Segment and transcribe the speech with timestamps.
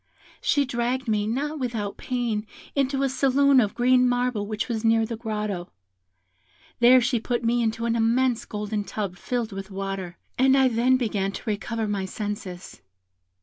[0.41, 5.05] She dragged me, not without pain, into a saloon of green marble which was near
[5.05, 5.69] the grotto;
[6.81, 10.97] she there put me into an immense golden tub filled with water, and I then
[10.97, 12.81] began to recover my senses.